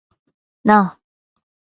[0.63, 0.99] なあ